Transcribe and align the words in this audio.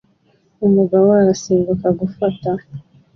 Umugabo 0.67 1.07
arasimbuka 1.21 1.87
gufata 1.99 2.49